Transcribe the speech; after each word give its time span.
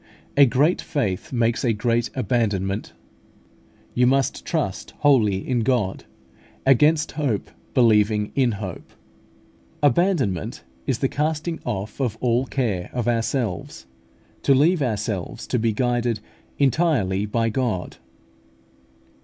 A 0.35 0.47
great 0.47 0.81
faith 0.81 1.31
makes 1.31 1.63
a 1.63 1.73
great 1.73 2.09
abandonment; 2.15 2.93
you 3.93 4.07
must 4.07 4.43
trust 4.45 4.95
wholly 5.01 5.47
in 5.47 5.59
God, 5.59 6.05
against 6.65 7.11
hope 7.11 7.51
believing 7.75 8.31
in 8.33 8.53
hope 8.53 8.77
(Rom. 8.77 8.77
iv. 8.79 8.83
18). 8.83 8.93
Abandonment 9.83 10.63
is 10.87 10.97
the 10.97 11.07
casting 11.07 11.59
off 11.65 11.99
of 11.99 12.17
all 12.19 12.47
care 12.47 12.89
of 12.93 13.07
ourselves, 13.07 13.85
to 14.41 14.55
leave 14.55 14.81
ourselves 14.81 15.45
to 15.45 15.59
be 15.59 15.71
guided 15.71 16.19
entirely 16.57 17.27
by 17.27 17.49
God. 17.49 17.97